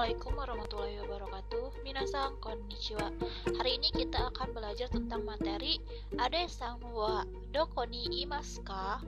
[0.00, 3.12] Assalamualaikum warahmatullahi wabarakatuh Minasang konnichiwa
[3.52, 5.76] Hari ini kita akan belajar tentang materi
[6.16, 7.20] Ade sang wa
[7.52, 9.04] doko ni imasu ka?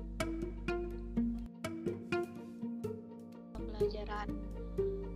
[3.56, 4.36] Pembelajaran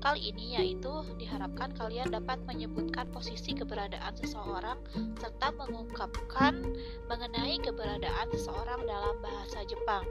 [0.01, 4.81] kali ini yaitu diharapkan kalian dapat menyebutkan posisi keberadaan seseorang
[5.21, 6.73] serta mengungkapkan
[7.05, 10.09] mengenai keberadaan seseorang dalam bahasa Jepang.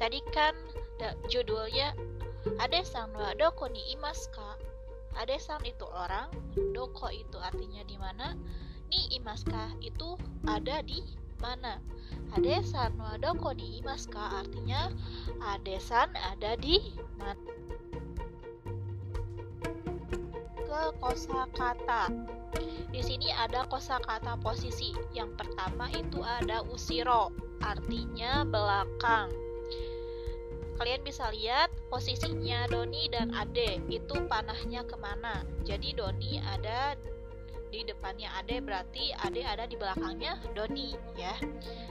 [0.00, 0.56] Tadi kan
[1.28, 1.92] judulnya
[2.46, 4.54] Adesan wa doko ni imasu ka?
[5.18, 6.30] Adesan itu orang,
[6.70, 8.38] doko itu artinya di mana,
[8.86, 10.14] ni imaska itu
[10.46, 11.02] ada di
[11.42, 11.82] mana.
[12.38, 14.94] Adesan wa doko ni imaska artinya
[15.42, 16.78] adesan ada di
[17.18, 17.34] mana.
[20.62, 22.14] Ke kosakata.
[22.94, 24.94] Di sini ada kosakata posisi.
[25.10, 29.45] Yang pertama itu ada usiro, artinya belakang
[30.76, 33.80] kalian bisa lihat posisinya Doni dan Ade.
[33.88, 35.42] Itu panahnya ke mana?
[35.64, 36.94] Jadi Doni ada
[37.72, 41.34] di depannya Ade berarti Ade ada di belakangnya Doni ya.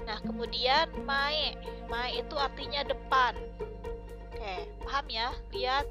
[0.06, 1.58] Nah kemudian Mae.
[1.89, 3.36] Mae itu artinya depan.
[4.31, 5.33] Oke paham ya?
[5.52, 5.86] Lihat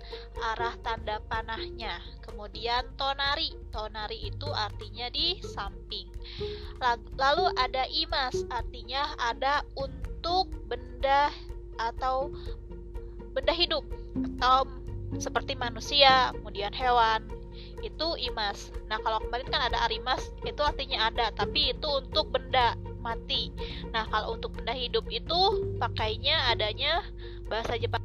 [0.54, 1.98] arah tanda panahnya.
[2.22, 3.54] Kemudian tonari.
[3.74, 6.06] Tonari itu artinya di samping.
[7.18, 11.30] Lalu ada imas artinya ada untuk benda
[11.78, 12.30] atau
[13.34, 13.82] benda hidup
[14.38, 14.64] atau
[15.18, 17.26] seperti manusia, kemudian hewan,
[17.82, 18.72] itu imas.
[18.90, 22.74] Nah, kalau kemarin kan ada arimas, itu artinya ada, tapi itu untuk benda
[23.04, 23.52] mati.
[23.92, 25.40] Nah, kalau untuk benda hidup itu
[25.76, 27.04] pakainya adanya
[27.46, 28.00] bahasa Jepang.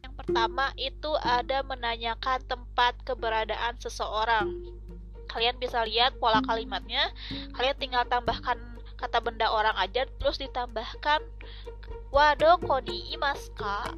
[0.00, 4.48] Yang pertama itu ada menanyakan tempat keberadaan seseorang.
[5.30, 7.14] Kalian bisa lihat pola kalimatnya.
[7.54, 8.58] Kalian tinggal tambahkan
[9.00, 11.24] kata benda orang aja terus ditambahkan
[12.12, 13.88] wadoko ni imaska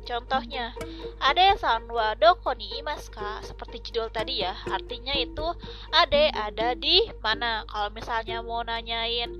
[0.00, 0.72] Contohnya,
[1.20, 5.44] ade san wadoko ni imaska Seperti judul tadi ya, artinya itu
[5.92, 7.62] ade ada di mana.
[7.68, 9.38] Kalau misalnya mau nanyain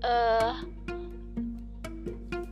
[0.00, 0.58] uh,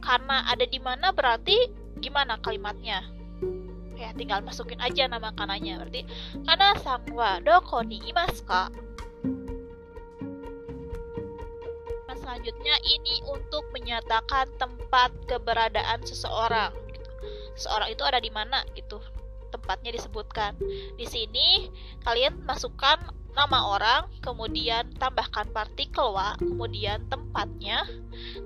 [0.04, 1.56] karena ada di mana berarti
[1.98, 3.02] gimana kalimatnya?
[3.96, 5.80] Ya, tinggal masukin aja nama kananya.
[5.80, 6.04] Berarti
[6.44, 8.68] karena san wadoko ni imaska
[12.30, 16.70] selanjutnya ini untuk menyatakan tempat keberadaan seseorang.
[17.58, 19.02] Seseorang itu ada di mana gitu.
[19.50, 20.54] Tempatnya disebutkan.
[20.94, 21.66] Di sini
[22.06, 23.02] kalian masukkan
[23.34, 27.82] nama orang, kemudian tambahkan partikel wa, kemudian tempatnya.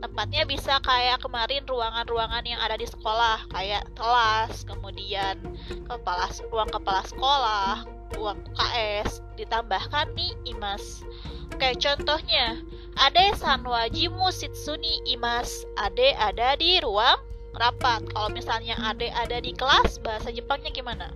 [0.01, 5.45] Tempatnya bisa kayak kemarin ruangan-ruangan yang ada di sekolah, kayak kelas, kemudian
[5.85, 7.85] kepala ruang kepala sekolah,
[8.17, 11.05] ruang KS, ditambahkan nih imas.
[11.53, 15.67] Oke, contohnya Ade sanwajimu sitsuni imas.
[15.75, 17.19] Ade ada di ruang
[17.59, 18.07] rapat.
[18.15, 21.11] Kalau misalnya Ade ada di kelas, bahasa Jepangnya gimana?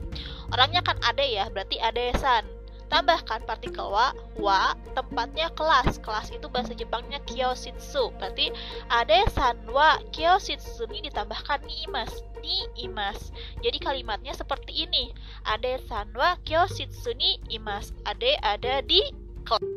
[0.50, 2.42] Orangnya kan Ade ya, berarti Ade san.
[2.88, 6.00] Tambahkan partikel wa, wa tempatnya kelas.
[6.00, 8.08] Kelas itu bahasa Jepangnya kyoshitsu.
[8.16, 8.48] Berarti
[8.88, 12.08] ade san wa kyoshitsu ini ditambahkan ni imas.
[12.40, 13.28] Ni imas.
[13.60, 15.12] Jadi kalimatnya seperti ini.
[15.44, 17.92] Ade san wa kyoshitsu ni imas.
[18.08, 19.04] Ade ada di
[19.44, 19.68] kelas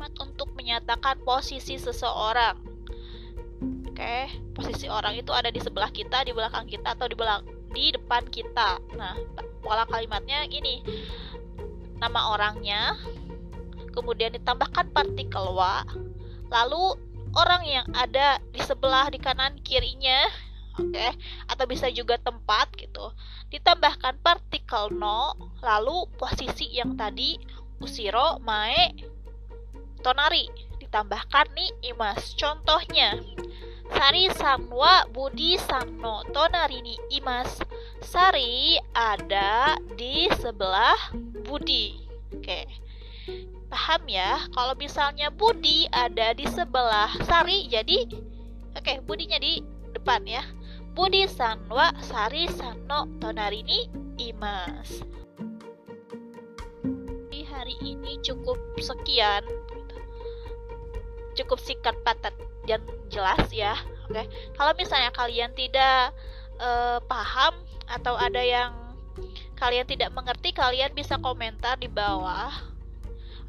[0.00, 2.56] kalimat untuk menyatakan posisi seseorang.
[3.92, 7.92] Oke, posisi orang itu ada di sebelah kita, di belakang kita, atau di belakang di
[7.92, 8.80] depan kita.
[8.96, 9.12] Nah,
[9.60, 10.80] pola kalimatnya ini
[12.00, 12.96] nama orangnya,
[13.92, 15.84] kemudian ditambahkan partikel wa,
[16.48, 16.96] lalu
[17.36, 20.32] orang yang ada di sebelah di kanan kirinya,
[20.80, 21.12] oke, okay,
[21.44, 23.12] atau bisa juga tempat gitu.
[23.52, 27.36] Ditambahkan partikel no, lalu posisi yang tadi
[27.84, 28.96] usiro, mae,
[30.00, 30.48] tonari
[30.80, 32.34] ditambahkan nih imas.
[32.34, 33.20] Contohnya
[33.90, 37.58] Sari Samwa Budi Samno Tonari ni Imas.
[37.98, 41.10] Sari ada di sebelah
[41.42, 41.98] Budi.
[42.30, 42.70] Oke.
[43.70, 44.46] Paham ya?
[44.54, 48.06] Kalau misalnya Budi ada di sebelah Sari Jadi
[48.78, 49.58] Oke Budinya di
[49.90, 50.46] depan ya.
[50.94, 53.90] Budi Sanwa Sari Sanno Tonari ni
[54.22, 55.02] Imas.
[57.60, 59.44] Hari ini cukup sekian
[61.50, 62.30] cukup singkat padat
[62.62, 62.78] dan
[63.10, 63.74] jelas ya
[64.06, 64.30] oke okay?
[64.54, 66.14] kalau misalnya kalian tidak
[66.62, 67.58] uh, paham
[67.90, 68.70] atau ada yang
[69.58, 72.54] kalian tidak mengerti kalian bisa komentar di bawah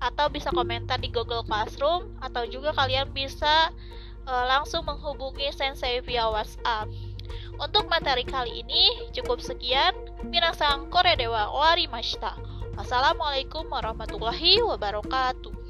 [0.02, 3.70] atau bisa komentar di Google Classroom atau juga kalian bisa
[4.26, 6.90] uh, langsung menghubungi sensei via WhatsApp
[7.62, 9.94] untuk materi kali ini cukup sekian.
[10.26, 12.34] Minasang kore dewa warimashita.
[12.74, 15.61] Wassalamualaikum warahmatullahi wabarakatuh.